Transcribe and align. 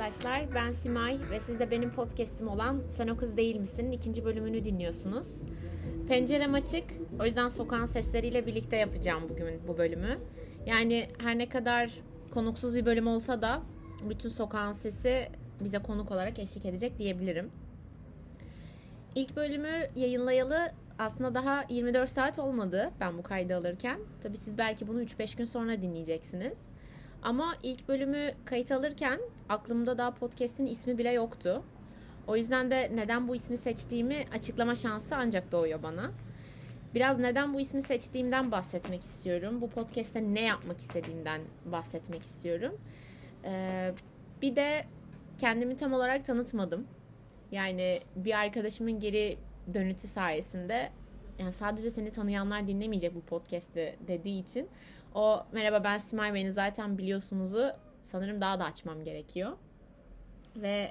arkadaşlar. 0.00 0.54
Ben 0.54 0.70
Simay 0.70 1.18
ve 1.30 1.40
siz 1.40 1.60
de 1.60 1.70
benim 1.70 1.90
podcast'im 1.90 2.48
olan 2.48 2.82
Sen 2.88 3.08
o 3.08 3.16
kız 3.16 3.36
değil 3.36 3.56
misin? 3.56 3.92
ikinci 3.92 4.24
bölümünü 4.24 4.64
dinliyorsunuz. 4.64 5.40
Pencerem 6.08 6.54
açık. 6.54 6.84
O 7.20 7.24
yüzden 7.24 7.48
sokağın 7.48 7.84
sesleriyle 7.84 8.46
birlikte 8.46 8.76
yapacağım 8.76 9.22
bugün 9.28 9.68
bu 9.68 9.78
bölümü. 9.78 10.18
Yani 10.66 11.08
her 11.18 11.38
ne 11.38 11.48
kadar 11.48 11.90
konuksuz 12.30 12.74
bir 12.74 12.86
bölüm 12.86 13.06
olsa 13.06 13.42
da 13.42 13.62
bütün 14.08 14.28
sokağın 14.28 14.72
sesi 14.72 15.28
bize 15.60 15.78
konuk 15.78 16.10
olarak 16.10 16.38
eşlik 16.38 16.66
edecek 16.66 16.98
diyebilirim. 16.98 17.50
İlk 19.14 19.36
bölümü 19.36 19.72
yayınlayalı 19.96 20.72
aslında 20.98 21.34
daha 21.34 21.64
24 21.68 22.10
saat 22.10 22.38
olmadı 22.38 22.90
ben 23.00 23.18
bu 23.18 23.22
kaydı 23.22 23.56
alırken. 23.56 24.00
Tabii 24.22 24.36
siz 24.36 24.58
belki 24.58 24.88
bunu 24.88 25.02
3-5 25.02 25.36
gün 25.36 25.44
sonra 25.44 25.82
dinleyeceksiniz. 25.82 26.66
Ama 27.22 27.54
ilk 27.62 27.88
bölümü 27.88 28.30
kayıt 28.44 28.72
alırken 28.72 29.20
aklımda 29.48 29.98
daha 29.98 30.14
podcast'in 30.14 30.66
ismi 30.66 30.98
bile 30.98 31.10
yoktu. 31.12 31.62
O 32.26 32.36
yüzden 32.36 32.70
de 32.70 32.90
neden 32.94 33.28
bu 33.28 33.34
ismi 33.34 33.56
seçtiğimi 33.56 34.24
açıklama 34.34 34.74
şansı 34.74 35.16
ancak 35.16 35.52
doğuyor 35.52 35.82
bana. 35.82 36.10
Biraz 36.94 37.18
neden 37.18 37.54
bu 37.54 37.60
ismi 37.60 37.82
seçtiğimden 37.82 38.50
bahsetmek 38.52 39.04
istiyorum. 39.04 39.60
Bu 39.60 39.70
podcast'te 39.70 40.34
ne 40.34 40.40
yapmak 40.40 40.78
istediğimden 40.78 41.40
bahsetmek 41.66 42.22
istiyorum. 42.22 42.78
Ee, 43.44 43.92
bir 44.42 44.56
de 44.56 44.84
kendimi 45.38 45.76
tam 45.76 45.92
olarak 45.92 46.24
tanıtmadım. 46.24 46.86
Yani 47.52 48.00
bir 48.16 48.38
arkadaşımın 48.38 49.00
geri 49.00 49.38
dönütü 49.74 50.08
sayesinde 50.08 50.90
yani 51.38 51.52
sadece 51.52 51.90
seni 51.90 52.10
tanıyanlar 52.10 52.68
dinlemeyecek 52.68 53.14
bu 53.14 53.20
podcast'i 53.20 53.96
dediği 54.08 54.42
için 54.42 54.68
o 55.14 55.46
merhaba 55.52 55.84
ben 55.84 55.98
Simay 55.98 56.34
beni 56.34 56.52
zaten 56.52 56.98
biliyorsunuzu 56.98 57.72
sanırım 58.02 58.40
daha 58.40 58.60
da 58.60 58.64
açmam 58.64 59.04
gerekiyor. 59.04 59.52
Ve 60.56 60.90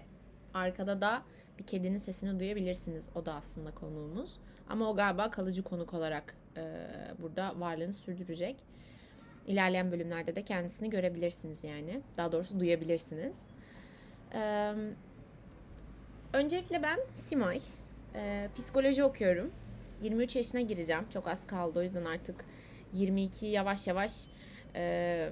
arkada 0.54 1.02
da 1.02 1.22
bir 1.60 1.64
kedinin 1.64 1.98
sesini 1.98 2.40
duyabilirsiniz. 2.40 3.10
O 3.16 3.26
da 3.26 3.34
aslında 3.34 3.72
konuğumuz. 3.72 4.40
Ama 4.70 4.90
o 4.90 4.96
galiba 4.96 5.32
kalıcı 5.32 5.64
konuk 5.64 5.94
olarak 5.94 6.36
e, 6.58 6.62
burada 7.20 7.60
varlığını 7.60 7.94
sürdürecek. 7.94 8.56
İlerleyen 9.48 9.92
bölümlerde 9.92 10.36
de 10.36 10.44
kendisini 10.44 10.90
görebilirsiniz 10.90 11.64
yani. 11.64 12.02
Daha 12.18 12.32
doğrusu 12.32 12.60
duyabilirsiniz. 12.60 13.42
E, 14.34 14.74
öncelikle 16.34 16.84
ben 16.84 17.00
Simay. 17.16 17.60
E, 18.16 18.50
psikoloji 18.56 19.04
okuyorum. 19.04 19.52
23 20.02 20.36
yaşına 20.36 20.62
gireceğim. 20.62 21.10
Çok 21.10 21.28
az 21.28 21.48
kaldı 21.48 21.80
o 21.80 21.82
yüzden 21.82 22.06
artık 22.06 22.46
22 22.94 23.46
yavaş 23.46 23.88
yavaş 23.88 24.26
e, 24.76 25.30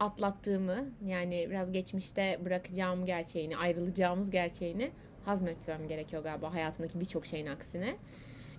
atlattığımı 0.00 0.84
yani 1.06 1.46
biraz 1.50 1.72
geçmişte 1.72 2.40
bırakacağım 2.44 3.06
gerçeğini, 3.06 3.56
ayrılacağımız 3.56 4.30
gerçeğini 4.30 4.90
hazmetmem 5.24 5.88
gerekiyor 5.88 6.22
galiba 6.22 6.54
hayatındaki 6.54 7.00
birçok 7.00 7.26
şeyin 7.26 7.46
aksine. 7.46 7.96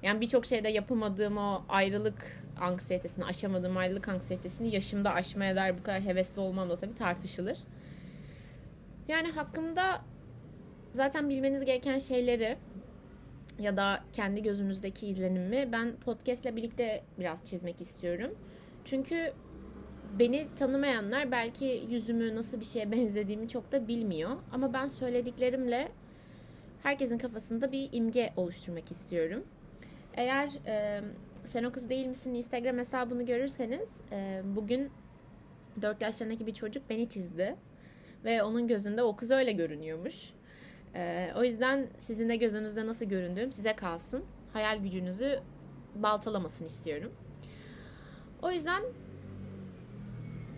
Yani 0.03 0.21
birçok 0.21 0.45
şeyde 0.45 0.69
yapamadığım 0.69 1.37
o 1.37 1.63
ayrılık 1.69 2.43
anksiyetesini, 2.59 3.25
aşamadığım 3.25 3.77
ayrılık 3.77 4.07
anksiyetesini 4.07 4.75
yaşımda 4.75 5.13
aşmaya 5.13 5.55
dair 5.55 5.77
bu 5.77 5.83
kadar 5.83 6.01
hevesli 6.01 6.41
olmam 6.41 6.69
da 6.69 6.77
tabii 6.77 6.95
tartışılır. 6.95 7.57
Yani 9.07 9.27
hakkımda 9.27 10.01
zaten 10.93 11.29
bilmeniz 11.29 11.65
gereken 11.65 11.97
şeyleri 11.97 12.57
ya 13.59 13.77
da 13.77 14.03
kendi 14.13 14.43
gözünüzdeki 14.43 15.07
izlenimimi 15.07 15.71
ben 15.71 15.95
podcastle 15.95 16.55
birlikte 16.55 17.03
biraz 17.19 17.45
çizmek 17.45 17.81
istiyorum. 17.81 18.35
Çünkü 18.85 19.33
beni 20.19 20.47
tanımayanlar 20.55 21.31
belki 21.31 21.83
yüzümü 21.89 22.35
nasıl 22.35 22.59
bir 22.59 22.65
şeye 22.65 22.91
benzediğimi 22.91 23.47
çok 23.49 23.71
da 23.71 23.87
bilmiyor. 23.87 24.31
Ama 24.51 24.73
ben 24.73 24.87
söylediklerimle 24.87 25.91
herkesin 26.83 27.17
kafasında 27.17 27.71
bir 27.71 27.89
imge 27.91 28.33
oluşturmak 28.35 28.91
istiyorum. 28.91 29.43
Eğer 30.13 30.49
e, 30.65 31.01
sen 31.45 31.63
o 31.63 31.71
kız 31.71 31.89
değil 31.89 32.07
misin 32.07 32.33
Instagram 32.33 32.77
hesabını 32.77 33.25
görürseniz 33.25 33.89
e, 34.11 34.41
bugün 34.55 34.91
4 35.81 36.01
yaşlarındaki 36.01 36.47
bir 36.47 36.53
çocuk 36.53 36.89
beni 36.89 37.09
çizdi. 37.09 37.55
Ve 38.25 38.43
onun 38.43 38.67
gözünde 38.67 39.03
o 39.03 39.15
kız 39.15 39.31
öyle 39.31 39.51
görünüyormuş. 39.51 40.33
Ee, 40.95 41.31
o 41.35 41.43
yüzden 41.43 41.87
sizin 41.97 42.29
de 42.29 42.35
gözünüzde 42.35 42.87
nasıl 42.87 43.05
göründüğüm 43.05 43.51
size 43.51 43.75
kalsın. 43.75 44.25
Hayal 44.53 44.77
gücünüzü 44.77 45.39
baltalamasın 45.95 46.65
istiyorum. 46.65 47.11
O 48.41 48.51
yüzden 48.51 48.83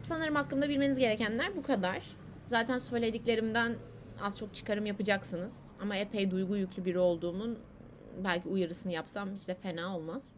sanırım 0.02 0.36
hakkımda 0.36 0.70
bilmeniz 0.70 0.97
gerekenler 0.97 1.56
bu 1.58 1.64
kadar. 1.64 2.03
Zaten 2.47 2.78
söylediklerimden 2.78 3.75
az 4.22 4.40
çok 4.40 4.53
çıkarım 4.53 4.86
yapacaksınız. 4.86 5.66
Ama 5.81 5.96
epey 5.96 6.31
duygu 6.31 6.58
yüklü 6.58 6.86
biri 6.86 7.00
olduğumun 7.00 7.59
belki 8.24 8.50
uyarısını 8.50 8.91
yapsam 8.91 9.30
de 9.30 9.56
fena 9.56 9.97
olmaz. 9.97 10.36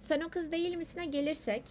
Sen 0.00 0.20
o 0.20 0.28
kız 0.28 0.52
değil 0.52 0.76
misine 0.76 1.06
gelirsek 1.06 1.62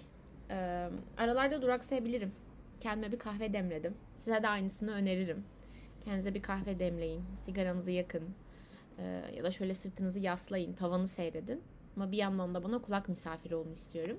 aralarda 1.17 1.61
duraksayabilirim. 1.61 2.31
Kendime 2.79 3.11
bir 3.11 3.19
kahve 3.19 3.53
demledim. 3.53 3.93
Size 4.15 4.43
de 4.43 4.47
aynısını 4.47 4.91
öneririm. 4.91 5.43
Kendinize 6.05 6.33
bir 6.33 6.41
kahve 6.41 6.79
demleyin, 6.79 7.23
sigaranızı 7.45 7.91
yakın 7.91 8.23
e, 8.97 9.23
ya 9.35 9.43
da 9.43 9.51
şöyle 9.51 9.73
sırtınızı 9.73 10.19
yaslayın, 10.19 10.73
tavanı 10.73 11.07
seyredin. 11.07 11.61
Ama 11.95 12.11
bir 12.11 12.17
yandan 12.17 12.55
da 12.55 12.63
bana 12.63 12.81
kulak 12.81 13.09
misafiri 13.09 13.55
olun 13.55 13.71
istiyorum. 13.71 14.17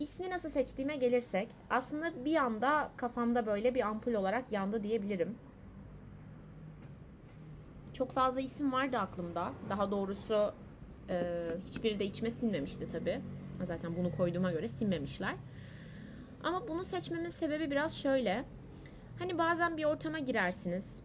İsmi 0.00 0.30
nasıl 0.30 0.48
seçtiğime 0.48 0.96
gelirsek 0.96 1.48
aslında 1.70 2.24
bir 2.24 2.36
anda 2.36 2.90
kafamda 2.96 3.46
böyle 3.46 3.74
bir 3.74 3.80
ampul 3.80 4.12
olarak 4.14 4.52
yandı 4.52 4.82
diyebilirim. 4.82 5.34
Çok 7.92 8.12
fazla 8.12 8.40
isim 8.40 8.72
vardı 8.72 8.98
aklımda. 8.98 9.52
Daha 9.70 9.90
doğrusu 9.90 10.54
e, 11.08 11.24
hiçbiri 11.66 11.98
de 11.98 12.04
içime 12.04 12.30
sinmemişti 12.30 12.88
tabii. 12.88 13.20
Zaten 13.62 13.96
bunu 13.96 14.16
koyduğuma 14.16 14.52
göre 14.52 14.68
sinmemişler. 14.68 15.34
Ama 16.42 16.68
bunu 16.68 16.84
seçmemin 16.84 17.28
sebebi 17.28 17.70
biraz 17.70 17.96
şöyle. 17.96 18.44
Hani 19.18 19.38
bazen 19.38 19.76
bir 19.76 19.84
ortama 19.84 20.18
girersiniz. 20.18 21.02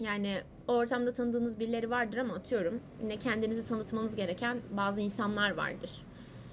Yani 0.00 0.42
o 0.68 0.72
ortamda 0.72 1.14
tanıdığınız 1.14 1.60
birileri 1.60 1.90
vardır 1.90 2.18
ama 2.18 2.34
atıyorum 2.34 2.80
yine 3.02 3.16
kendinizi 3.16 3.66
tanıtmanız 3.66 4.16
gereken 4.16 4.60
bazı 4.70 5.00
insanlar 5.00 5.50
vardır. 5.50 5.90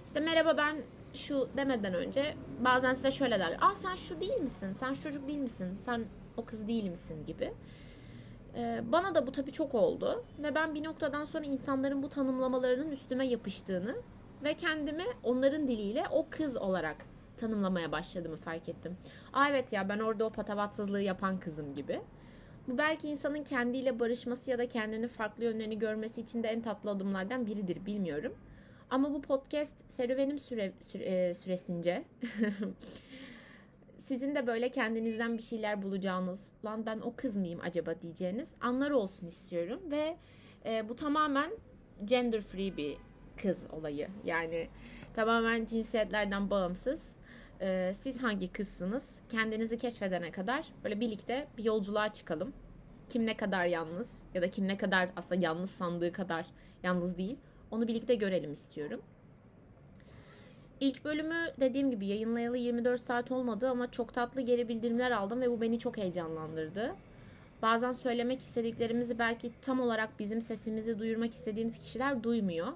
İşte 0.05 0.19
merhaba 0.19 0.57
ben 0.57 0.75
şu 1.13 1.49
demeden 1.57 1.94
önce 1.94 2.35
bazen 2.66 2.94
size 2.94 3.11
şöyle 3.11 3.39
derler. 3.39 3.57
Aa 3.61 3.75
sen 3.75 3.95
şu 3.95 4.22
değil 4.22 4.41
misin? 4.41 4.73
Sen 4.73 4.94
şu 4.94 5.03
çocuk 5.03 5.27
değil 5.27 5.39
misin? 5.39 5.75
Sen 5.77 6.05
o 6.38 6.45
kız 6.45 6.67
değil 6.67 6.89
misin? 6.89 7.25
gibi. 7.28 7.53
Ee, 8.55 8.81
bana 8.91 9.16
da 9.16 9.28
bu 9.28 9.31
tabii 9.31 9.51
çok 9.51 9.75
oldu. 9.75 10.23
Ve 10.39 10.55
ben 10.55 10.75
bir 10.75 10.83
noktadan 10.83 11.25
sonra 11.25 11.45
insanların 11.45 12.03
bu 12.03 12.09
tanımlamalarının 12.09 12.91
üstüme 12.91 13.28
yapıştığını 13.28 13.95
ve 14.43 14.53
kendimi 14.53 15.05
onların 15.23 15.67
diliyle 15.67 16.03
o 16.11 16.28
kız 16.29 16.57
olarak 16.57 16.97
tanımlamaya 17.41 17.91
başladığımı 17.91 18.38
fark 18.38 18.69
ettim. 18.69 18.97
Aa 19.34 19.50
evet 19.50 19.74
ya 19.74 19.90
ben 19.90 20.00
orada 20.00 20.25
o 20.25 20.29
patavatsızlığı 20.29 21.02
yapan 21.02 21.40
kızım 21.40 21.74
gibi. 21.74 22.02
Bu 22.68 22.78
belki 22.78 23.09
insanın 23.09 23.44
kendiyle 23.44 24.00
barışması 24.00 24.52
ya 24.52 24.57
da 24.57 24.68
kendini 24.68 25.07
farklı 25.07 25.44
yönlerini 25.44 25.79
görmesi 25.79 26.22
için 26.22 26.44
de 26.44 26.47
en 26.47 26.62
tatlı 26.62 26.90
adımlardan 26.90 27.46
biridir 27.46 27.85
bilmiyorum. 27.85 28.34
Ama 28.90 29.14
bu 29.14 29.22
podcast 29.22 29.91
serüvenim 29.91 30.40
süre, 30.40 30.73
süre 30.79 31.34
süresince 31.34 32.03
sizin 33.97 34.35
de 34.35 34.47
böyle 34.47 34.70
kendinizden 34.70 35.37
bir 35.37 35.44
şeyler 35.44 35.82
bulacağınız, 35.82 36.49
lan 36.66 36.85
ben 36.85 36.99
o 36.99 37.14
kız 37.16 37.37
mıyım 37.37 37.59
acaba 37.64 38.02
diyeceğiniz 38.02 38.53
anlar 38.61 38.91
olsun 38.91 39.28
istiyorum 39.28 39.79
ve 39.91 40.17
e, 40.66 40.90
bu 40.90 40.96
tamamen 40.96 41.52
gender 42.05 42.41
free 42.41 42.78
bir 42.78 42.97
kız 43.41 43.66
olayı. 43.72 44.08
Yani 44.26 44.67
tamamen 45.14 45.66
cinsiyetlerden 45.66 46.49
bağımsız 46.49 47.16
ee, 47.61 47.93
siz 47.99 48.23
hangi 48.23 48.52
kızsınız? 48.52 49.19
Kendinizi 49.29 49.78
keşfedene 49.78 50.31
kadar 50.31 50.67
böyle 50.84 50.99
birlikte 50.99 51.47
bir 51.58 51.63
yolculuğa 51.63 52.13
çıkalım. 52.13 52.53
Kim 53.09 53.25
ne 53.25 53.37
kadar 53.37 53.66
yalnız 53.66 54.19
ya 54.34 54.41
da 54.41 54.52
kim 54.52 54.67
ne 54.67 54.78
kadar 54.78 55.09
aslında 55.16 55.41
yalnız 55.41 55.72
sandığı 55.72 56.11
kadar 56.11 56.46
yalnız 56.84 57.17
değil. 57.17 57.37
Onu 57.72 57.87
birlikte 57.87 58.16
görelim 58.16 58.53
istiyorum. 58.53 59.02
İlk 60.79 61.05
bölümü 61.05 61.47
dediğim 61.59 61.91
gibi 61.91 62.08
yayınlayalı 62.08 62.58
24 62.58 63.02
saat 63.02 63.31
olmadı 63.31 63.69
ama 63.69 63.91
çok 63.91 64.13
tatlı 64.13 64.41
geri 64.41 64.67
bildirimler 64.67 65.11
aldım 65.11 65.41
ve 65.41 65.52
bu 65.52 65.61
beni 65.61 65.79
çok 65.79 65.97
heyecanlandırdı. 65.97 66.96
Bazen 67.61 67.91
söylemek 67.91 68.40
istediklerimizi 68.40 69.19
belki 69.19 69.52
tam 69.61 69.79
olarak 69.79 70.19
bizim 70.19 70.41
sesimizi 70.41 70.99
duyurmak 70.99 71.31
istediğimiz 71.31 71.79
kişiler 71.79 72.23
duymuyor. 72.23 72.67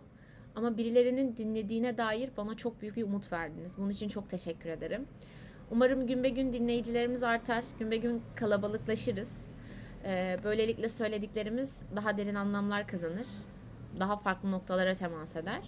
Ama 0.55 0.77
birilerinin 0.77 1.37
dinlediğine 1.37 1.97
dair 1.97 2.29
bana 2.37 2.57
çok 2.57 2.81
büyük 2.81 2.95
bir 2.95 3.03
umut 3.03 3.31
verdiniz. 3.31 3.77
Bunun 3.77 3.89
için 3.89 4.09
çok 4.09 4.29
teşekkür 4.29 4.69
ederim. 4.69 5.07
Umarım 5.71 6.07
gün 6.07 6.23
be 6.23 6.29
gün 6.29 6.53
dinleyicilerimiz 6.53 7.23
artar. 7.23 7.63
Gün 7.79 7.91
be 7.91 7.97
gün 7.97 8.21
kalabalıklaşırız. 8.35 9.45
Ee, 10.05 10.37
böylelikle 10.43 10.89
söylediklerimiz 10.89 11.81
daha 11.95 12.17
derin 12.17 12.35
anlamlar 12.35 12.87
kazanır. 12.87 13.27
Daha 13.99 14.17
farklı 14.17 14.51
noktalara 14.51 14.95
temas 14.95 15.35
eder. 15.35 15.61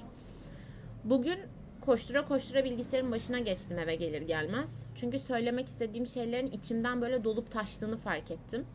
Bugün 1.03 1.39
koştura 1.81 2.27
koştura 2.27 2.63
bilgisayarın 2.63 3.11
başına 3.11 3.39
geçtim 3.39 3.79
eve 3.79 3.95
gelir 3.95 4.21
gelmez. 4.21 4.85
Çünkü 4.95 5.19
söylemek 5.19 5.67
istediğim 5.67 6.07
şeylerin 6.07 6.47
içimden 6.47 7.01
böyle 7.01 7.23
dolup 7.23 7.51
taştığını 7.51 7.97
fark 7.97 8.31
ettim. 8.31 8.65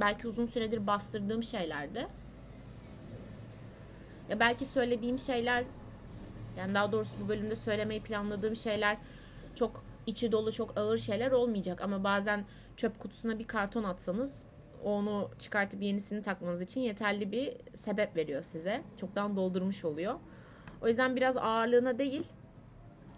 Belki 0.00 0.28
uzun 0.28 0.46
süredir 0.46 0.86
bastırdığım 0.86 1.42
şeylerdi. 1.42 2.06
Ya 4.28 4.40
belki 4.40 4.64
söylediğim 4.64 5.18
şeyler 5.18 5.64
yani 6.58 6.74
daha 6.74 6.92
doğrusu 6.92 7.24
bu 7.24 7.28
bölümde 7.28 7.56
söylemeyi 7.56 8.02
planladığım 8.02 8.56
şeyler 8.56 8.96
çok 9.54 9.84
içi 10.06 10.32
dolu 10.32 10.52
çok 10.52 10.78
ağır 10.78 10.98
şeyler 10.98 11.30
olmayacak 11.30 11.82
ama 11.82 12.04
bazen 12.04 12.44
çöp 12.76 12.98
kutusuna 13.00 13.38
bir 13.38 13.46
karton 13.46 13.84
atsanız 13.84 14.42
onu 14.84 15.30
çıkartıp 15.38 15.82
yenisini 15.82 16.22
takmanız 16.22 16.60
için 16.60 16.80
yeterli 16.80 17.32
bir 17.32 17.56
sebep 17.74 18.16
veriyor 18.16 18.42
size. 18.42 18.82
Çoktan 19.00 19.36
doldurmuş 19.36 19.84
oluyor. 19.84 20.14
O 20.82 20.88
yüzden 20.88 21.16
biraz 21.16 21.36
ağırlığına 21.36 21.98
değil, 21.98 22.26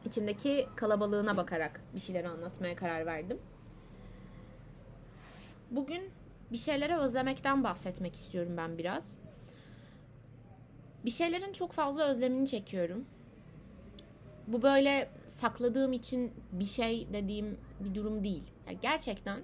içimdeki 0.04 0.68
kalabalığına 0.76 1.36
bakarak 1.36 1.80
bir 1.94 2.00
şeyleri 2.00 2.28
anlatmaya 2.28 2.76
karar 2.76 3.06
verdim. 3.06 3.38
Bugün 5.70 6.10
bir 6.52 6.56
şeyleri 6.56 6.96
özlemekten 6.96 7.64
bahsetmek 7.64 8.14
istiyorum 8.14 8.56
ben 8.56 8.78
biraz. 8.78 9.18
Bir 11.08 11.12
şeylerin 11.12 11.52
çok 11.52 11.72
fazla 11.72 12.04
özlemini 12.04 12.48
çekiyorum. 12.48 13.04
Bu 14.46 14.62
böyle 14.62 15.08
sakladığım 15.26 15.92
için 15.92 16.32
bir 16.52 16.64
şey 16.64 17.06
dediğim 17.12 17.58
bir 17.80 17.94
durum 17.94 18.24
değil. 18.24 18.42
Yani 18.66 18.78
gerçekten 18.82 19.40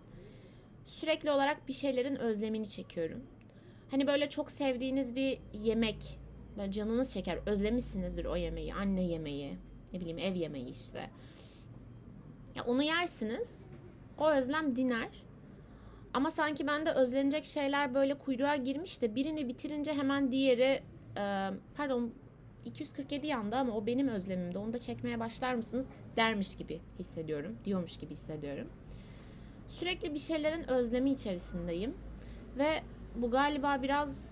sürekli 0.87 1.31
olarak 1.31 1.69
bir 1.69 1.72
şeylerin 1.72 2.16
özlemini 2.16 2.69
çekiyorum. 2.69 3.22
Hani 3.90 4.06
böyle 4.06 4.28
çok 4.28 4.50
sevdiğiniz 4.50 5.16
bir 5.16 5.38
yemek, 5.52 6.19
böyle 6.58 6.72
canınız 6.72 7.12
çeker, 7.12 7.38
özlemişsinizdir 7.46 8.25
o 8.25 8.37
yemeği, 8.37 8.75
anne 8.75 9.02
yemeği, 9.02 9.56
ne 9.93 10.00
bileyim 10.00 10.19
ev 10.19 10.34
yemeği 10.34 10.70
işte. 10.70 11.10
Ya 12.56 12.64
onu 12.64 12.82
yersiniz, 12.82 13.67
o 14.19 14.31
özlem 14.31 14.76
diner. 14.76 15.25
Ama 16.14 16.31
sanki 16.31 16.67
bende 16.67 16.90
özlenecek 16.90 17.44
şeyler 17.44 17.94
böyle 17.94 18.14
kuyruğa 18.14 18.56
girmiş 18.56 19.02
de 19.02 19.14
birini 19.14 19.49
bitirince 19.49 19.93
hemen 19.93 20.32
diğeri, 20.32 20.82
e, 21.16 21.50
pardon 21.76 22.12
247 22.64 23.26
yanda 23.26 23.58
ama 23.58 23.72
o 23.72 23.87
benim 23.87 24.08
özlemimde, 24.08 24.58
onu 24.58 24.72
da 24.72 24.81
çekmeye 24.81 25.20
başlar 25.20 25.55
mısınız 25.55 25.88
dermiş 26.16 26.56
gibi 26.56 26.81
hissediyorum, 26.99 27.56
diyormuş 27.64 27.96
gibi 27.96 28.12
hissediyorum. 28.12 28.69
Sürekli 29.69 30.14
bir 30.14 30.19
şeylerin 30.19 30.69
özlemi 30.70 31.11
içerisindeyim 31.11 31.94
ve 32.58 32.82
bu 33.16 33.31
galiba 33.31 33.82
biraz 33.82 34.28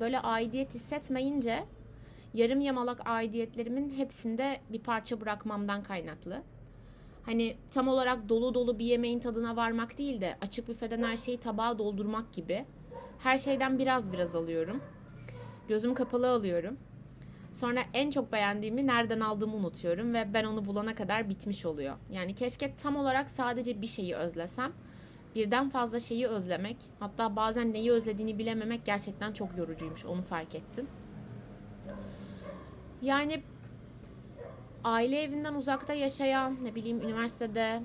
böyle 0.00 0.20
aidiyet 0.20 0.74
hissetmeyince 0.74 1.64
yarım 2.34 2.60
yamalak 2.60 3.00
aidiyetlerimin 3.04 3.92
hepsinde 3.92 4.60
bir 4.72 4.80
parça 4.80 5.20
bırakmamdan 5.20 5.82
kaynaklı. 5.82 6.42
Hani 7.22 7.56
tam 7.74 7.88
olarak 7.88 8.28
dolu 8.28 8.54
dolu 8.54 8.78
bir 8.78 8.84
yemeğin 8.84 9.18
tadına 9.18 9.56
varmak 9.56 9.98
değil 9.98 10.20
de 10.20 10.36
açık 10.40 10.68
büfeden 10.68 11.02
her 11.02 11.16
şeyi 11.16 11.38
tabağa 11.38 11.78
doldurmak 11.78 12.32
gibi. 12.32 12.64
Her 13.18 13.38
şeyden 13.38 13.78
biraz 13.78 14.12
biraz 14.12 14.34
alıyorum. 14.34 14.82
Gözüm 15.68 15.94
kapalı 15.94 16.30
alıyorum. 16.30 16.76
Sonra 17.52 17.80
en 17.94 18.10
çok 18.10 18.32
beğendiğimi 18.32 18.86
nereden 18.86 19.20
aldığımı 19.20 19.56
unutuyorum 19.56 20.14
ve 20.14 20.34
ben 20.34 20.44
onu 20.44 20.66
bulana 20.66 20.94
kadar 20.94 21.28
bitmiş 21.28 21.66
oluyor. 21.66 21.96
Yani 22.10 22.34
keşke 22.34 22.76
tam 22.76 22.96
olarak 22.96 23.30
sadece 23.30 23.82
bir 23.82 23.86
şeyi 23.86 24.14
özlesem. 24.14 24.72
Birden 25.34 25.70
fazla 25.70 26.00
şeyi 26.00 26.26
özlemek, 26.26 26.76
hatta 27.00 27.36
bazen 27.36 27.72
neyi 27.72 27.92
özlediğini 27.92 28.38
bilememek 28.38 28.84
gerçekten 28.84 29.32
çok 29.32 29.58
yorucuymuş. 29.58 30.04
Onu 30.04 30.22
fark 30.22 30.54
ettim. 30.54 30.86
Yani 33.02 33.42
aile 34.84 35.22
evinden 35.22 35.54
uzakta 35.54 35.94
yaşayan, 35.94 36.64
ne 36.64 36.74
bileyim 36.74 37.00
üniversitede, 37.00 37.82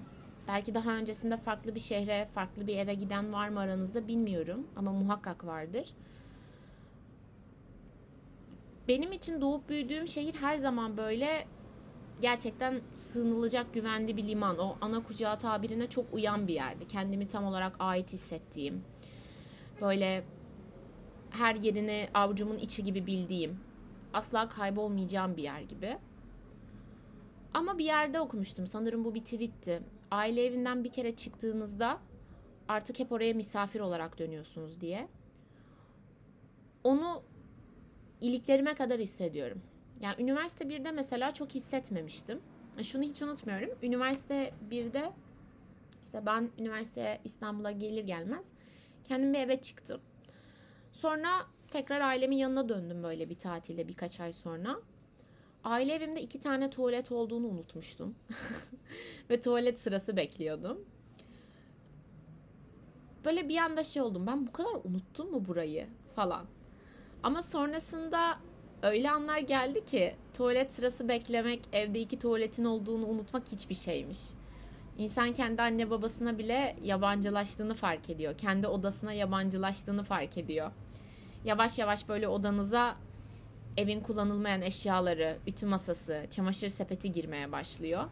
belki 0.47 0.73
daha 0.73 0.91
öncesinde 0.91 1.38
farklı 1.38 1.75
bir 1.75 1.80
şehre, 1.80 2.27
farklı 2.33 2.68
bir 2.68 2.77
eve 2.77 2.94
giden 2.94 3.33
var 3.33 3.50
mı 3.50 3.59
aranızda 3.59 4.07
bilmiyorum 4.07 4.68
ama 4.75 4.91
muhakkak 4.91 5.45
vardır. 5.45 5.89
Benim 8.88 9.12
için 9.12 9.42
doğup 9.42 9.69
büyüdüğüm 9.69 10.07
şehir 10.07 10.34
her 10.34 10.57
zaman 10.57 10.98
böyle 10.98 11.48
gerçekten 12.22 12.81
sığınılacak 12.95 13.74
güvenli 13.74 14.18
bir 14.18 14.28
liman. 14.28 14.57
O 14.57 14.78
ana 14.81 15.04
kucağı 15.04 15.39
tabirine 15.39 15.89
çok 15.89 16.13
uyan 16.13 16.48
bir 16.48 16.54
yerdi. 16.54 16.88
Kendimi 16.88 17.28
tam 17.28 17.45
olarak 17.45 17.75
ait 17.80 18.13
hissettiğim. 18.13 18.84
Böyle 19.81 20.24
her 21.30 21.56
yerini 21.56 22.10
avucumun 22.13 22.57
içi 22.57 22.84
gibi 22.84 23.06
bildiğim. 23.06 23.60
Asla 24.13 24.50
kaybolmayacağım 24.50 25.38
bir 25.38 25.44
yer 25.44 25.62
gibi. 25.62 25.98
Ama 27.54 27.78
bir 27.78 27.86
yerde 27.86 28.19
okumuştum. 28.19 28.68
Sanırım 28.68 29.06
bu 29.06 29.16
bir 29.16 29.24
tweetti. 29.24 29.81
Aile 30.12 30.45
evinden 30.45 30.83
bir 30.83 30.92
kere 30.92 31.16
çıktığınızda 31.16 32.00
artık 32.68 33.00
hep 33.00 33.12
oraya 33.12 33.33
misafir 33.33 33.80
olarak 33.80 34.19
dönüyorsunuz 34.19 34.81
diye. 34.81 35.07
Onu 36.83 37.24
iliklerime 38.22 38.75
kadar 38.75 39.00
hissediyorum. 39.00 39.62
Yani 40.02 40.22
üniversite 40.22 40.66
1'de 40.66 40.92
mesela 40.92 41.34
çok 41.34 41.52
hissetmemiştim. 41.52 42.42
Şunu 42.84 43.04
hiç 43.04 43.22
unutmuyorum. 43.22 43.69
Üniversite 43.81 44.54
1'de 44.72 45.12
işte 46.06 46.25
ben 46.25 46.50
üniversiteye 46.60 47.22
İstanbul'a 47.24 47.72
gelir 47.72 48.04
gelmez 48.04 48.46
kendim 49.04 49.34
bir 49.34 49.40
eve 49.40 49.62
çıktım. 49.62 50.02
Sonra 50.92 51.30
tekrar 51.72 52.02
ailemin 52.02 52.38
yanına 52.38 52.69
döndüm 52.69 53.04
böyle 53.04 53.30
bir 53.30 53.36
tatilde 53.36 53.88
birkaç 53.88 54.19
ay 54.19 54.34
sonra. 54.34 54.80
Aile 55.64 55.94
evimde 55.94 56.22
iki 56.22 56.40
tane 56.40 56.69
tuvalet 56.69 57.12
olduğunu 57.12 57.48
unutmuştum. 57.48 58.16
Ve 59.30 59.40
tuvalet 59.40 59.80
sırası 59.80 60.18
bekliyordum. 60.18 60.86
Böyle 63.25 63.50
bir 63.50 63.58
anda 63.58 63.84
şey 63.84 64.02
oldum. 64.02 64.28
Ben 64.28 64.48
bu 64.48 64.52
kadar 64.52 64.75
unuttum 64.84 65.31
mu 65.31 65.46
burayı 65.48 65.88
falan. 66.16 66.46
Ama 67.24 67.42
sonrasında 67.42 68.38
öyle 68.81 69.12
anlar 69.12 69.38
geldi 69.38 69.86
ki 69.86 70.16
tuvalet 70.34 70.74
sırası 70.74 71.08
beklemek, 71.08 71.62
evde 71.74 72.00
iki 72.00 72.19
tuvaletin 72.19 72.66
olduğunu 72.66 73.06
unutmak 73.06 73.44
hiçbir 73.52 73.76
şeymiş. 73.76 74.19
İnsan 74.97 75.33
kendi 75.33 75.62
anne 75.62 75.90
babasına 75.90 76.38
bile 76.38 76.76
yabancılaştığını 76.83 77.74
fark 77.74 78.09
ediyor. 78.09 78.38
Kendi 78.38 78.68
odasına 78.68 79.14
yabancılaştığını 79.14 80.04
fark 80.04 80.38
ediyor. 80.38 80.71
Yavaş 81.45 81.80
yavaş 81.80 82.09
böyle 82.09 82.28
odanıza 82.28 82.95
evin 83.78 84.02
kullanılmayan 84.02 84.62
eşyaları, 84.62 85.38
ütü 85.47 85.66
masası, 85.66 86.26
çamaşır 86.31 86.69
sepeti 86.69 87.12
girmeye 87.12 87.52
başlıyor. 87.52 88.04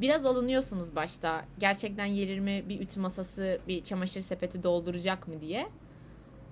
Biraz 0.00 0.26
alınıyorsunuz 0.26 0.96
başta. 0.96 1.44
Gerçekten 1.58 2.06
yerir 2.06 2.38
mi 2.38 2.64
bir 2.68 2.80
ütü 2.80 3.00
masası, 3.00 3.60
bir 3.68 3.82
çamaşır 3.82 4.20
sepeti 4.20 4.62
dolduracak 4.62 5.28
mı 5.28 5.40
diye. 5.40 5.68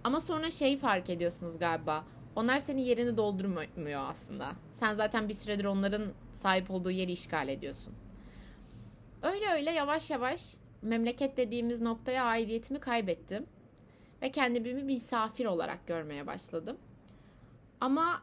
Ama 0.08 0.20
sonra 0.20 0.50
şey 0.50 0.76
fark 0.76 1.10
ediyorsunuz 1.10 1.58
galiba. 1.58 2.04
Onlar 2.36 2.58
senin 2.58 2.82
yerini 2.82 3.16
doldurmuyor 3.16 4.10
aslında. 4.10 4.52
Sen 4.72 4.94
zaten 4.94 5.28
bir 5.28 5.34
süredir 5.34 5.64
onların 5.64 6.12
sahip 6.32 6.70
olduğu 6.70 6.90
yeri 6.90 7.12
işgal 7.12 7.48
ediyorsun. 7.48 7.94
Öyle 9.22 9.50
öyle 9.52 9.70
yavaş 9.70 10.10
yavaş 10.10 10.56
memleket 10.82 11.36
dediğimiz 11.36 11.80
noktaya 11.80 12.24
aidiyetimi 12.24 12.80
kaybettim. 12.80 13.46
Ve 14.22 14.30
kendimi 14.30 14.76
bir 14.76 14.82
misafir 14.82 15.46
olarak 15.46 15.86
görmeye 15.86 16.26
başladım. 16.26 16.76
Ama 17.80 18.22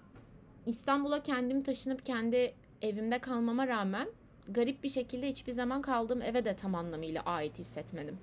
İstanbul'a 0.65 1.23
kendim 1.23 1.63
taşınıp 1.63 2.05
kendi 2.05 2.53
evimde 2.81 3.19
kalmama 3.19 3.67
rağmen 3.67 4.07
garip 4.47 4.83
bir 4.83 4.89
şekilde 4.89 5.29
hiçbir 5.29 5.51
zaman 5.51 5.81
kaldığım 5.81 6.21
eve 6.21 6.45
de 6.45 6.55
tam 6.55 6.75
anlamıyla 6.75 7.21
ait 7.21 7.59
hissetmedim. 7.59 8.17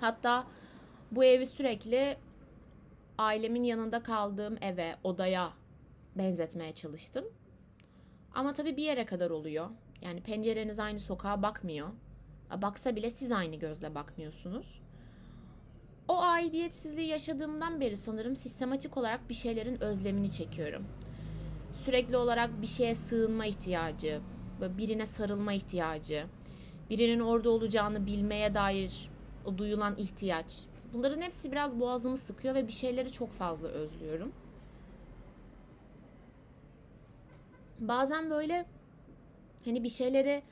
Hatta 0.00 0.46
bu 1.10 1.24
evi 1.24 1.46
sürekli 1.46 2.16
ailemin 3.18 3.64
yanında 3.64 4.02
kaldığım 4.02 4.56
eve, 4.60 4.96
odaya 5.04 5.52
benzetmeye 6.16 6.72
çalıştım. 6.74 7.24
Ama 8.34 8.52
tabii 8.52 8.76
bir 8.76 8.82
yere 8.82 9.04
kadar 9.06 9.30
oluyor. 9.30 9.70
Yani 10.02 10.22
pencereniz 10.22 10.78
aynı 10.78 10.98
sokağa 10.98 11.42
bakmıyor. 11.42 11.88
Baksa 12.62 12.96
bile 12.96 13.10
siz 13.10 13.32
aynı 13.32 13.56
gözle 13.56 13.94
bakmıyorsunuz. 13.94 14.80
O 16.08 16.18
aidiyetsizliği 16.20 17.08
yaşadığımdan 17.08 17.80
beri 17.80 17.96
sanırım 17.96 18.36
sistematik 18.36 18.96
olarak 18.96 19.28
bir 19.28 19.34
şeylerin 19.34 19.80
özlemini 19.80 20.30
çekiyorum. 20.30 20.86
Sürekli 21.72 22.16
olarak 22.16 22.62
bir 22.62 22.66
şeye 22.66 22.94
sığınma 22.94 23.46
ihtiyacı, 23.46 24.20
birine 24.60 25.06
sarılma 25.06 25.52
ihtiyacı, 25.52 26.26
birinin 26.90 27.20
orada 27.20 27.50
olacağını 27.50 28.06
bilmeye 28.06 28.54
dair 28.54 29.10
o 29.44 29.58
duyulan 29.58 29.96
ihtiyaç. 29.96 30.64
Bunların 30.94 31.22
hepsi 31.22 31.52
biraz 31.52 31.80
boğazımı 31.80 32.16
sıkıyor 32.16 32.54
ve 32.54 32.66
bir 32.66 32.72
şeyleri 32.72 33.12
çok 33.12 33.30
fazla 33.30 33.68
özlüyorum. 33.68 34.32
Bazen 37.78 38.30
böyle 38.30 38.66
hani 39.64 39.84
bir 39.84 39.88
şeyleri 39.88 40.42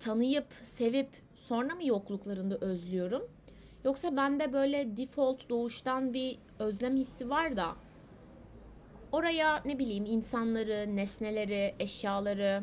tanıyıp, 0.00 0.46
sevip 0.62 1.08
sonra 1.34 1.74
mı 1.74 1.86
yokluklarında 1.86 2.56
özlüyorum? 2.56 3.22
Yoksa 3.84 4.16
bende 4.16 4.52
böyle 4.52 4.96
default 4.96 5.50
doğuştan 5.50 6.14
bir 6.14 6.38
özlem 6.58 6.96
hissi 6.96 7.30
var 7.30 7.56
da 7.56 7.76
oraya 9.12 9.62
ne 9.64 9.78
bileyim 9.78 10.04
insanları, 10.04 10.96
nesneleri, 10.96 11.74
eşyaları, 11.78 12.62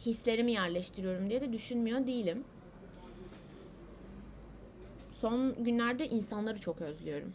hislerimi 0.00 0.52
yerleştiriyorum 0.52 1.30
diye 1.30 1.40
de 1.40 1.52
düşünmüyor 1.52 2.06
değilim. 2.06 2.44
Son 5.20 5.64
günlerde 5.64 6.08
insanları 6.08 6.60
çok 6.60 6.80
özlüyorum. 6.80 7.32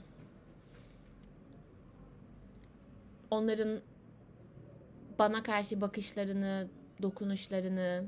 Onların 3.32 3.80
bana 5.20 5.44
karşı 5.44 5.82
bakışlarını, 5.82 6.68
dokunuşlarını, 7.02 8.06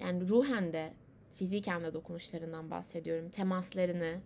yani 0.00 0.28
ruhen 0.28 0.72
de, 0.72 0.92
fiziken 1.34 1.82
de 1.82 1.94
dokunuşlarından 1.94 2.70
bahsediyorum. 2.70 3.30
Temaslarını, 3.30 4.20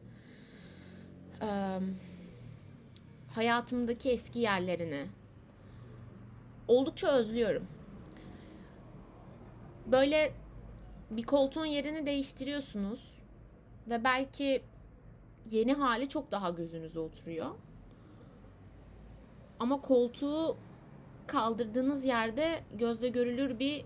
hayatımdaki 3.34 4.10
eski 4.10 4.38
yerlerini 4.38 5.06
oldukça 6.68 7.08
özlüyorum. 7.12 7.66
Böyle 9.86 10.32
bir 11.10 11.22
koltuğun 11.22 11.66
yerini 11.66 12.06
değiştiriyorsunuz 12.06 13.11
ve 13.88 14.04
belki 14.04 14.62
yeni 15.50 15.72
hali 15.72 16.08
çok 16.08 16.32
daha 16.32 16.50
gözünüze 16.50 17.00
oturuyor. 17.00 17.50
Ama 19.60 19.80
koltuğu 19.80 20.56
kaldırdığınız 21.26 22.04
yerde 22.04 22.64
gözle 22.74 23.08
görülür 23.08 23.58
bir 23.58 23.84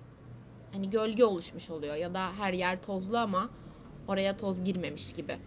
hani 0.72 0.90
gölge 0.90 1.24
oluşmuş 1.24 1.70
oluyor 1.70 1.94
ya 1.94 2.14
da 2.14 2.32
her 2.32 2.52
yer 2.52 2.82
tozlu 2.82 3.18
ama 3.18 3.50
oraya 4.08 4.36
toz 4.36 4.64
girmemiş 4.64 5.12
gibi. 5.12 5.38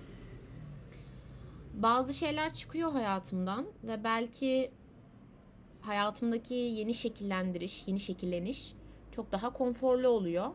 Bazı 1.73 2.13
şeyler 2.13 2.53
çıkıyor 2.53 2.91
hayatımdan 2.91 3.67
ve 3.83 4.03
belki 4.03 4.71
hayatımdaki 5.81 6.53
yeni 6.53 6.93
şekillendiriş, 6.93 7.87
yeni 7.87 7.99
şekilleniş 7.99 8.73
çok 9.11 9.31
daha 9.31 9.53
konforlu 9.53 10.07
oluyor. 10.07 10.51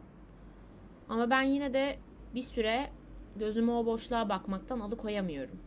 Ama 1.08 1.30
ben 1.30 1.42
yine 1.42 1.74
de 1.74 1.98
bir 2.34 2.42
süre 2.42 2.90
gözümü 3.36 3.70
o 3.70 3.86
boşluğa 3.86 4.28
bakmaktan 4.28 4.80
alıkoyamıyorum. 4.80 5.58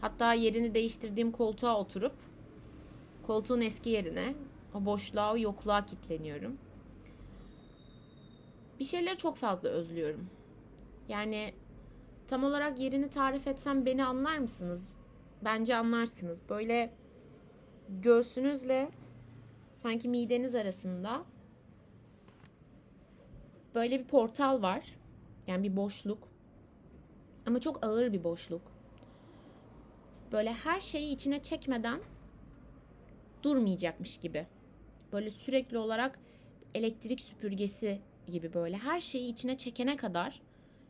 Hatta 0.00 0.34
yerini 0.34 0.74
değiştirdiğim 0.74 1.32
koltuğa 1.32 1.80
oturup 1.80 2.14
koltuğun 3.26 3.60
eski 3.60 3.90
yerine 3.90 4.34
o 4.74 4.84
boşluğa, 4.84 5.32
o 5.32 5.38
yokluğa 5.38 5.86
kitleniyorum. 5.86 6.58
Bir 8.78 8.84
şeyleri 8.84 9.18
çok 9.18 9.36
fazla 9.36 9.68
özlüyorum. 9.68 10.26
Yani 11.08 11.54
tam 12.28 12.44
olarak 12.44 12.78
yerini 12.78 13.10
tarif 13.10 13.46
etsem 13.46 13.86
beni 13.86 14.04
anlar 14.04 14.38
mısınız? 14.38 14.92
Bence 15.44 15.76
anlarsınız. 15.76 16.42
Böyle 16.48 16.90
göğsünüzle 17.88 18.90
sanki 19.72 20.08
mideniz 20.08 20.54
arasında 20.54 21.22
böyle 23.74 24.00
bir 24.00 24.04
portal 24.04 24.62
var. 24.62 24.96
Yani 25.46 25.62
bir 25.62 25.76
boşluk. 25.76 26.28
Ama 27.46 27.60
çok 27.60 27.86
ağır 27.86 28.12
bir 28.12 28.24
boşluk. 28.24 28.62
Böyle 30.32 30.52
her 30.52 30.80
şeyi 30.80 31.14
içine 31.14 31.42
çekmeden 31.42 32.00
durmayacakmış 33.42 34.18
gibi. 34.18 34.46
Böyle 35.12 35.30
sürekli 35.30 35.78
olarak 35.78 36.18
elektrik 36.74 37.20
süpürgesi 37.20 38.00
gibi 38.26 38.54
böyle 38.54 38.76
her 38.76 39.00
şeyi 39.00 39.32
içine 39.32 39.56
çekene 39.56 39.96
kadar 39.96 40.42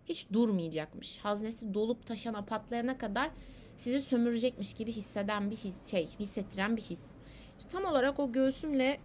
hiç 0.04 0.26
durmayacakmış. 0.32 1.18
Haznesi 1.18 1.75
dolup 1.75 2.06
taşana 2.06 2.44
patlayana 2.44 2.98
kadar 2.98 3.30
sizi 3.76 4.02
sömürecekmiş 4.02 4.75
gibi 4.75 4.92
hisseden 4.92 5.50
bir 5.50 5.56
his, 5.56 5.86
şey, 5.86 6.08
hissettiren 6.20 6.76
bir 6.76 6.82
his. 6.82 7.10
İşte 7.58 7.70
tam 7.70 7.84
olarak 7.84 8.18
o 8.20 8.32
göğsümle 8.32 9.00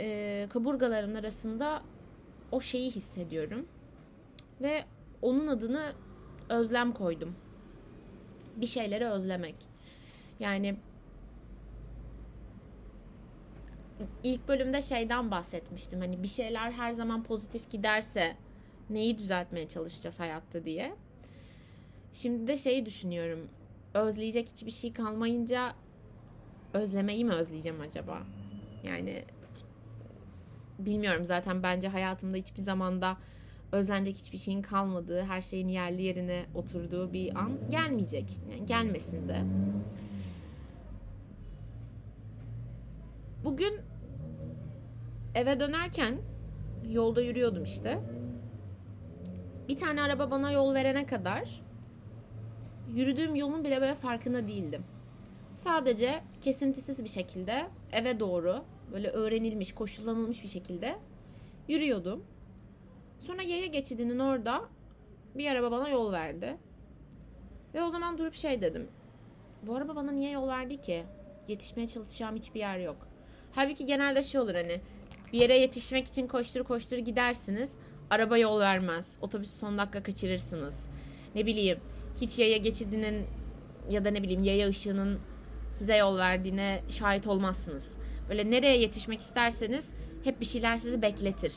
e, 0.00 0.46
kaburgaların 0.50 1.14
arasında 1.14 1.82
o 2.52 2.60
şeyi 2.60 2.90
hissediyorum. 2.90 3.68
Ve 4.60 4.84
onun 5.22 5.46
adını 5.46 5.92
özlem 6.48 6.92
koydum. 6.92 7.34
Bir 8.56 8.66
şeyleri 8.66 9.06
özlemek. 9.06 9.54
Yani 10.40 10.76
ilk 14.22 14.48
bölümde 14.48 14.82
şeyden 14.82 15.30
bahsetmiştim. 15.30 16.00
Hani 16.00 16.22
bir 16.22 16.28
şeyler 16.28 16.72
her 16.72 16.92
zaman 16.92 17.22
pozitif 17.22 17.70
giderse 17.70 18.36
neyi 18.90 19.18
düzeltmeye 19.18 19.68
çalışacağız 19.68 20.20
hayatta 20.20 20.64
diye. 20.64 20.94
Şimdi 22.12 22.46
de 22.46 22.56
şeyi 22.56 22.86
düşünüyorum. 22.86 23.48
Özleyecek 23.94 24.48
hiçbir 24.48 24.70
şey 24.70 24.92
kalmayınca 24.92 25.72
özlemeyi 26.74 27.24
mi 27.24 27.32
özleyeceğim 27.32 27.80
acaba? 27.80 28.22
Yani 28.84 29.24
bilmiyorum 30.78 31.24
zaten 31.24 31.62
bence 31.62 31.88
hayatımda 31.88 32.36
hiçbir 32.36 32.62
zamanda 32.62 33.16
özlenecek 33.72 34.16
hiçbir 34.16 34.38
şeyin 34.38 34.62
kalmadığı, 34.62 35.22
her 35.22 35.40
şeyin 35.40 35.68
yerli 35.68 36.02
yerine 36.02 36.44
oturduğu 36.54 37.12
bir 37.12 37.38
an 37.38 37.70
gelmeyecek. 37.70 38.38
Yani 38.50 38.66
gelmesin 38.66 39.28
de. 39.28 39.42
Bugün 43.44 43.74
eve 45.34 45.60
dönerken 45.60 46.18
yolda 46.88 47.22
yürüyordum 47.22 47.64
işte. 47.64 48.00
Bir 49.68 49.76
tane 49.76 50.02
araba 50.02 50.30
bana 50.30 50.50
yol 50.50 50.74
verene 50.74 51.06
kadar 51.06 51.62
yürüdüğüm 52.94 53.34
yolun 53.34 53.64
bile 53.64 53.80
böyle 53.80 53.94
farkında 53.94 54.48
değildim. 54.48 54.84
Sadece 55.54 56.20
kesintisiz 56.40 57.04
bir 57.04 57.08
şekilde 57.08 57.68
eve 57.92 58.20
doğru 58.20 58.64
böyle 58.92 59.08
öğrenilmiş, 59.08 59.72
koşullanılmış 59.72 60.42
bir 60.42 60.48
şekilde 60.48 60.98
yürüyordum. 61.68 62.24
Sonra 63.26 63.42
yaya 63.42 63.66
geçidinin 63.66 64.18
orada 64.18 64.64
bir 65.34 65.46
araba 65.46 65.70
bana 65.70 65.88
yol 65.88 66.12
verdi. 66.12 66.56
Ve 67.74 67.82
o 67.82 67.90
zaman 67.90 68.18
durup 68.18 68.34
şey 68.34 68.62
dedim. 68.62 68.88
Bu 69.62 69.76
araba 69.76 69.96
bana 69.96 70.12
niye 70.12 70.30
yol 70.30 70.48
verdi 70.48 70.80
ki? 70.80 71.04
Yetişmeye 71.48 71.88
çalışacağım 71.88 72.36
hiçbir 72.36 72.60
yer 72.60 72.78
yok. 72.78 73.08
Halbuki 73.52 73.86
genelde 73.86 74.22
şey 74.22 74.40
olur 74.40 74.54
hani 74.54 74.80
bir 75.32 75.38
yere 75.38 75.58
yetişmek 75.58 76.06
için 76.06 76.26
koştur 76.26 76.64
koştur 76.64 76.96
gidersiniz. 76.96 77.76
Araba 78.10 78.38
yol 78.38 78.60
vermez. 78.60 79.18
Otobüsü 79.20 79.52
son 79.52 79.78
dakika 79.78 80.02
kaçırırsınız. 80.02 80.86
Ne 81.34 81.46
bileyim 81.46 81.78
hiç 82.20 82.38
yaya 82.38 82.56
geçidinin 82.56 83.26
ya 83.90 84.04
da 84.04 84.10
ne 84.10 84.22
bileyim 84.22 84.44
yaya 84.44 84.68
ışığının 84.68 85.20
size 85.70 85.96
yol 85.96 86.18
verdiğine 86.18 86.80
şahit 86.88 87.26
olmazsınız. 87.26 87.96
Böyle 88.28 88.50
nereye 88.50 88.78
yetişmek 88.78 89.20
isterseniz 89.20 89.92
hep 90.24 90.40
bir 90.40 90.46
şeyler 90.46 90.76
sizi 90.76 91.02
bekletir. 91.02 91.54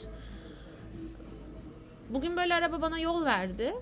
Bugün 2.10 2.38
böyle 2.38 2.54
araba 2.56 2.82
bana 2.82 3.00
yol 3.00 3.26
verdi 3.26 3.76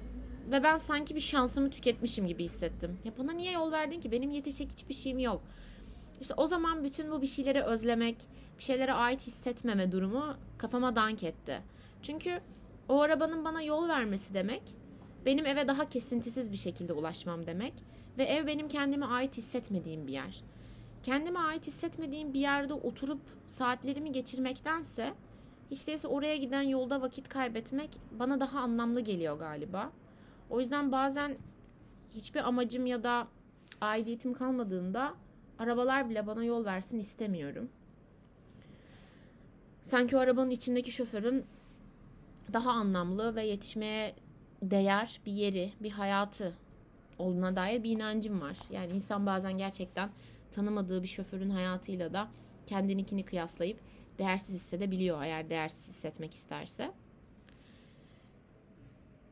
ve 0.51 0.63
ben 0.63 0.77
sanki 0.77 1.15
bir 1.15 1.19
şansımı 1.19 1.69
tüketmişim 1.69 2.27
gibi 2.27 2.43
hissettim. 2.43 2.97
Ya 3.05 3.11
bana 3.17 3.31
niye 3.31 3.51
yol 3.51 3.71
verdin 3.71 3.99
ki? 3.99 4.11
Benim 4.11 4.31
yetişecek 4.31 4.71
hiçbir 4.71 4.93
şeyim 4.93 5.19
yok. 5.19 5.41
İşte 6.21 6.33
o 6.37 6.47
zaman 6.47 6.83
bütün 6.83 7.11
bu 7.11 7.21
bir 7.21 7.27
şeyleri 7.27 7.63
özlemek, 7.63 8.17
bir 8.57 8.63
şeylere 8.63 8.93
ait 8.93 9.27
hissetmeme 9.27 9.91
durumu 9.91 10.35
kafama 10.57 10.95
dank 10.95 11.23
etti. 11.23 11.61
Çünkü 12.01 12.39
o 12.89 13.01
arabanın 13.01 13.45
bana 13.45 13.61
yol 13.61 13.87
vermesi 13.87 14.33
demek, 14.33 14.61
benim 15.25 15.45
eve 15.45 15.67
daha 15.67 15.89
kesintisiz 15.89 16.51
bir 16.51 16.57
şekilde 16.57 16.93
ulaşmam 16.93 17.47
demek 17.47 17.73
ve 18.17 18.23
ev 18.23 18.47
benim 18.47 18.67
kendime 18.67 19.05
ait 19.05 19.37
hissetmediğim 19.37 20.07
bir 20.07 20.13
yer. 20.13 20.43
Kendime 21.03 21.39
ait 21.39 21.67
hissetmediğim 21.67 22.33
bir 22.33 22.39
yerde 22.39 22.73
oturup 22.73 23.21
saatlerimi 23.47 24.11
geçirmektense 24.11 25.13
hiç 25.73 25.87
değilse 25.87 26.07
oraya 26.07 26.37
giden 26.37 26.61
yolda 26.61 27.01
vakit 27.01 27.29
kaybetmek 27.29 27.89
bana 28.19 28.39
daha 28.39 28.59
anlamlı 28.59 29.01
geliyor 29.01 29.39
galiba. 29.39 29.91
O 30.49 30.59
yüzden 30.59 30.91
bazen 30.91 31.37
hiçbir 32.09 32.47
amacım 32.47 32.85
ya 32.85 33.03
da 33.03 33.27
aidiyetim 33.81 34.33
kalmadığında 34.33 35.13
arabalar 35.59 36.09
bile 36.09 36.27
bana 36.27 36.43
yol 36.43 36.65
versin 36.65 36.99
istemiyorum. 36.99 37.69
Sanki 39.83 40.17
o 40.17 40.19
arabanın 40.19 40.49
içindeki 40.49 40.91
şoförün 40.91 41.45
daha 42.53 42.71
anlamlı 42.71 43.35
ve 43.35 43.45
yetişmeye 43.45 44.15
değer 44.61 45.21
bir 45.25 45.31
yeri, 45.31 45.73
bir 45.79 45.91
hayatı 45.91 46.53
olduğuna 47.19 47.55
dair 47.55 47.83
bir 47.83 47.91
inancım 47.91 48.41
var. 48.41 48.57
Yani 48.71 48.93
insan 48.93 49.25
bazen 49.25 49.57
gerçekten 49.57 50.09
tanımadığı 50.51 51.03
bir 51.03 51.07
şoförün 51.07 51.49
hayatıyla 51.49 52.13
da 52.13 52.27
kendininkini 52.67 53.25
kıyaslayıp 53.25 53.79
değersiz 54.19 54.55
hissedebiliyor 54.55 55.23
eğer 55.23 55.49
değersiz 55.49 55.87
hissetmek 55.87 56.33
isterse. 56.33 56.91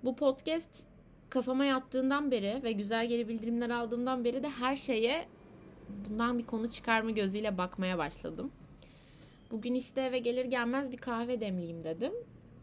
Bu 0.04 0.16
podcast 0.16 0.86
kafama 1.30 1.66
yattığından 1.66 2.32
beri 2.32 2.64
ve 2.64 2.72
güzel 2.72 3.08
geri 3.08 3.28
bildirimler 3.28 3.70
aldığımdan 3.70 4.24
beri 4.24 4.44
de 4.44 4.50
her 4.50 4.76
şeye 4.76 5.26
bundan 6.10 6.40
bir 6.40 6.46
konu 6.46 6.70
çıkarma 6.70 7.12
gözüyle 7.12 7.58
bakmaya 7.58 7.98
başladım. 7.98 8.52
Bugün 9.52 9.74
işte 9.74 10.02
eve 10.02 10.20
gelir 10.20 10.46
gelmez 10.46 10.92
bir 10.92 10.98
kahve 10.98 11.42
demleyeyim 11.42 11.84
dedim. 11.84 12.14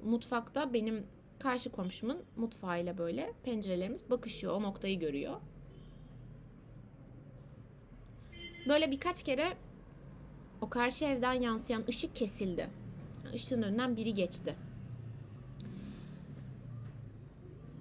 Mutfakta 0.05 0.73
benim 0.73 1.07
karşı 1.39 1.73
komşumun 1.73 2.23
mutfağıyla 2.37 2.99
böyle 2.99 3.33
pencerelerimiz 3.43 4.11
bakışıyor. 4.11 4.53
O 4.53 4.63
noktayı 4.63 4.99
görüyor. 4.99 5.41
Böyle 8.69 8.91
birkaç 8.91 9.23
kere 9.23 9.57
o 10.61 10.71
karşı 10.71 11.05
evden 11.05 11.33
yansıyan 11.33 11.85
ışık 11.89 12.17
kesildi. 12.17 12.71
Işığın 13.35 13.63
önünden 13.63 13.97
biri 13.97 14.15
geçti. 14.15 14.55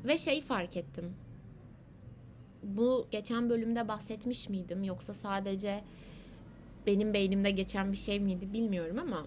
Ve 0.05 0.17
şeyi 0.17 0.41
fark 0.41 0.77
ettim. 0.77 1.13
Bu 2.63 3.07
geçen 3.11 3.49
bölümde 3.49 3.87
bahsetmiş 3.87 4.49
miydim 4.49 4.83
yoksa 4.83 5.13
sadece 5.13 5.83
benim 6.85 7.13
beynimde 7.13 7.51
geçen 7.51 7.91
bir 7.91 7.97
şey 7.97 8.19
miydi 8.19 8.53
bilmiyorum 8.53 8.99
ama 8.99 9.25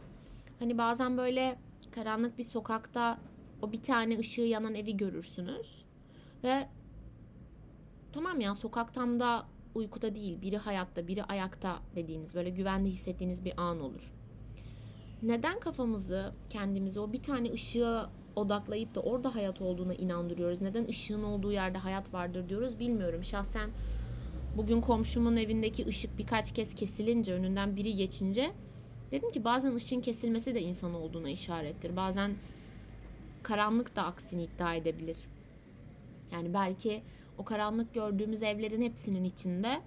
hani 0.59 0.79
bazen 0.79 1.17
böyle 1.17 1.59
karanlık 1.91 2.39
bir 2.39 2.45
sokakta 2.45 3.19
o 3.63 3.73
bir 3.73 3.83
tane 3.83 4.19
ışığı 4.19 4.41
yanan 4.41 4.75
evi 4.75 4.97
görürsünüz 4.97 5.85
ve 6.45 6.69
tamam 8.13 8.41
ya 8.41 8.55
sokak 8.55 8.95
tam 8.95 9.21
da 9.21 9.47
uykuda 9.75 10.15
değil 10.15 10.43
biri 10.43 10.57
hayatta 10.57 11.09
biri 11.09 11.25
ayakta 11.25 11.79
dediğiniz 11.97 12.35
böyle 12.35 12.51
güvende 12.51 12.89
hissettiğiniz 12.89 13.45
bir 13.45 13.53
an 13.57 13.81
olur. 13.81 14.13
Neden 15.23 15.61
kafamızı 15.61 16.33
kendimizi 16.51 17.01
o 17.01 17.13
bir 17.13 17.23
tane 17.23 17.53
ışığa 17.53 18.11
odaklayıp 18.37 18.95
da 18.95 19.01
orada 19.01 19.35
hayat 19.35 19.61
olduğuna 19.61 19.95
inandırıyoruz? 19.95 20.61
Neden 20.61 20.89
ışığın 20.89 21.23
olduğu 21.23 21.53
yerde 21.53 21.79
hayat 21.79 22.15
vardır 22.15 22.49
diyoruz 22.49 22.79
bilmiyorum. 22.79 23.25
Şahsen 23.25 23.71
bugün 24.57 24.81
komşumun 24.81 25.37
evindeki 25.37 25.87
ışık 25.87 26.19
birkaç 26.19 26.53
kez 26.53 26.75
kesilince 26.75 27.35
önünden 27.35 27.77
biri 27.77 27.95
geçince 27.95 28.51
dedim 29.11 29.31
ki 29.31 29.45
bazen 29.45 29.75
ışığın 29.75 30.01
kesilmesi 30.01 30.55
de 30.55 30.63
insan 30.63 30.95
olduğuna 30.95 31.31
işarettir. 31.31 31.97
Bazen 31.97 32.35
karanlık 33.43 33.97
da 33.97 34.05
aksini 34.05 34.43
iddia 34.43 34.75
edebilir. 34.75 35.17
Yani 36.33 36.55
belki 36.55 37.03
o 37.39 37.45
karanlık 37.45 37.95
gördüğümüz 37.95 38.43
evlerin 38.43 38.83
hepsinin 38.83 39.25
içinde 39.25 39.81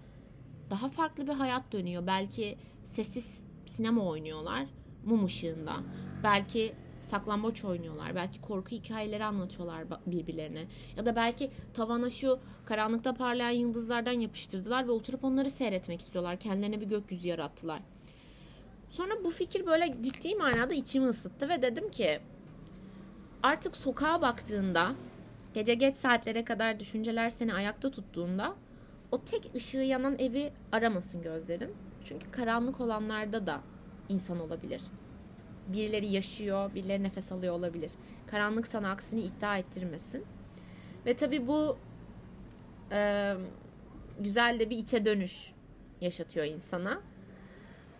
daha 0.69 0.89
farklı 0.89 1.27
bir 1.27 1.33
hayat 1.33 1.71
dönüyor. 1.71 2.07
Belki 2.07 2.57
sessiz 2.83 3.43
sinema 3.65 4.05
oynuyorlar 4.05 4.65
mum 5.05 5.25
ışığında. 5.25 5.75
Belki 6.23 6.73
saklambaç 7.01 7.65
oynuyorlar. 7.65 8.15
Belki 8.15 8.41
korku 8.41 8.71
hikayeleri 8.71 9.23
anlatıyorlar 9.23 9.85
birbirlerine. 10.05 10.67
Ya 10.97 11.05
da 11.05 11.15
belki 11.15 11.51
tavana 11.73 12.09
şu 12.09 12.39
karanlıkta 12.65 13.13
parlayan 13.13 13.49
yıldızlardan 13.49 14.11
yapıştırdılar 14.11 14.87
ve 14.87 14.91
oturup 14.91 15.23
onları 15.23 15.49
seyretmek 15.49 16.01
istiyorlar. 16.01 16.39
Kendilerine 16.39 16.81
bir 16.81 16.85
gökyüzü 16.85 17.27
yarattılar. 17.27 17.81
Sonra 18.89 19.13
bu 19.23 19.31
fikir 19.31 19.65
böyle 19.65 19.97
ciddi 20.01 20.35
manada 20.35 20.73
içimi 20.73 21.05
ısıttı 21.05 21.49
ve 21.49 21.61
dedim 21.61 21.91
ki 21.91 22.19
artık 23.43 23.77
sokağa 23.77 24.21
baktığında 24.21 24.95
gece 25.53 25.73
geç 25.73 25.95
saatlere 25.95 26.45
kadar 26.45 26.79
düşünceler 26.79 27.29
seni 27.29 27.53
ayakta 27.53 27.91
tuttuğunda 27.91 28.55
o 29.11 29.21
tek 29.21 29.55
ışığı 29.55 29.77
yanan 29.77 30.19
evi 30.19 30.51
aramasın 30.71 31.21
gözlerin. 31.21 31.75
Çünkü 32.03 32.31
karanlık 32.31 32.81
olanlarda 32.81 33.47
da 33.47 33.61
insan 34.09 34.39
olabilir. 34.39 34.81
Birileri 35.67 36.07
yaşıyor, 36.07 36.75
birileri 36.75 37.03
nefes 37.03 37.31
alıyor 37.31 37.53
olabilir. 37.53 37.91
Karanlık 38.27 38.67
sana 38.67 38.89
aksini 38.89 39.21
iddia 39.21 39.57
ettirmesin. 39.57 40.25
Ve 41.05 41.15
tabii 41.15 41.47
bu 41.47 41.77
e, 42.91 43.33
güzel 44.19 44.59
de 44.59 44.69
bir 44.69 44.77
içe 44.77 45.05
dönüş 45.05 45.51
yaşatıyor 46.01 46.45
insana. 46.45 47.01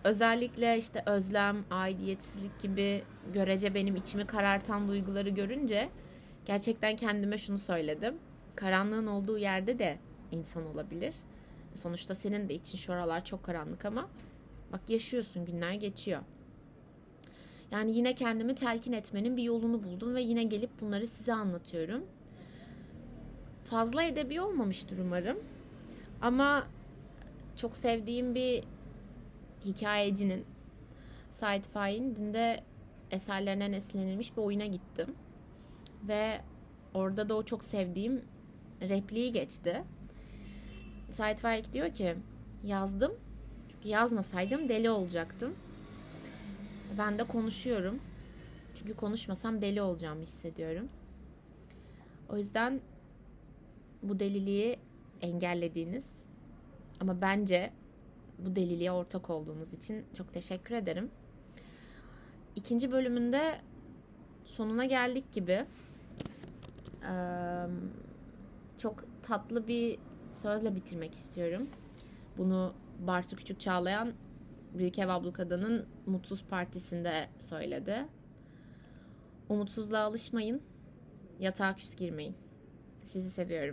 Özellikle 0.04 0.78
işte 0.78 1.04
özlem, 1.06 1.66
aidiyetsizlik 1.72 2.60
gibi 2.60 3.04
görece 3.34 3.74
benim 3.74 3.96
içimi 3.96 4.28
karartan 4.28 4.88
duyguları 4.88 5.30
görünce 5.30 5.90
gerçekten 6.46 6.96
kendime 6.96 7.38
şunu 7.38 7.58
söyledim. 7.58 8.18
Karanlığın 8.56 9.08
olduğu 9.08 9.38
yerde 9.38 9.80
de 9.80 10.00
insan 10.32 10.66
olabilir. 10.66 11.16
Sonuçta 11.76 12.16
senin 12.16 12.50
de 12.50 12.54
için 12.54 12.78
şu 12.78 12.94
aralar 12.94 13.26
çok 13.26 13.44
karanlık 13.44 13.86
ama 13.86 14.10
bak 14.72 14.90
yaşıyorsun 14.90 15.46
günler 15.46 15.74
geçiyor. 15.74 16.22
Yani 17.72 17.98
yine 17.98 18.16
kendimi 18.16 18.56
telkin 18.56 18.94
etmenin 18.94 19.38
bir 19.38 19.44
yolunu 19.44 19.84
buldum 19.84 20.16
ve 20.16 20.22
yine 20.22 20.44
gelip 20.44 20.82
bunları 20.82 21.08
size 21.08 21.34
anlatıyorum. 21.34 22.04
Fazla 23.66 24.04
edebi 24.04 24.42
olmamıştır 24.42 25.00
umarım. 25.00 25.38
Ama 26.22 26.68
çok 27.56 27.78
sevdiğim 27.78 28.36
bir 28.36 28.64
hikayecinin 29.66 30.46
Said 31.32 31.64
Faik'in 31.64 32.16
dün 32.16 32.34
de 32.34 32.64
eserlerinden 33.12 33.74
esinlenilmiş 33.74 34.38
bir 34.38 34.42
oyuna 34.42 34.66
gittim. 34.66 35.16
Ve 36.08 36.42
orada 36.94 37.30
da 37.30 37.36
o 37.36 37.44
çok 37.44 37.64
sevdiğim 37.64 38.22
repliği 38.82 39.32
geçti. 39.32 39.84
Said 41.10 41.38
Faik 41.38 41.74
diyor 41.74 41.94
ki 41.94 42.16
yazdım. 42.64 43.14
Çünkü 43.72 43.90
yazmasaydım 43.90 44.70
deli 44.70 44.90
olacaktım. 44.90 45.54
Ben 46.98 47.20
de 47.20 47.24
konuşuyorum. 47.24 48.00
Çünkü 48.76 48.94
konuşmasam 48.94 49.62
deli 49.62 49.82
olacağımı 49.82 50.22
hissediyorum. 50.24 50.90
O 52.30 52.38
yüzden 52.38 52.82
bu 54.04 54.20
deliliği 54.20 54.78
engellediğiniz 55.22 56.12
ama 57.00 57.22
bence 57.22 57.74
bu 58.40 58.56
deliliğe 58.56 58.92
ortak 58.92 59.30
olduğunuz 59.30 59.74
için 59.74 60.06
çok 60.18 60.34
teşekkür 60.34 60.76
ederim. 60.76 61.12
İkinci 62.56 62.92
bölümünde 62.92 63.62
sonuna 64.46 64.86
geldik 64.86 65.32
gibi. 65.32 65.66
Çok 68.78 69.06
tatlı 69.24 69.68
bir 69.68 70.00
sözle 70.32 70.76
bitirmek 70.76 71.14
istiyorum. 71.14 71.70
Bunu 72.38 72.74
Bartu 73.08 73.36
Küçük 73.36 73.60
Çağlayan 73.60 74.14
Büyük 74.74 75.00
Ev 75.00 75.08
Ablukada'nın 75.08 75.86
Mutsuz 76.06 76.44
Partisi'nde 76.46 77.28
söyledi. 77.40 78.06
Umutsuzluğa 79.50 80.02
alışmayın, 80.02 80.62
yatağa 81.40 81.76
küs 81.76 81.96
girmeyin. 81.96 82.36
Sizi 83.04 83.30
seviyorum. 83.30 83.72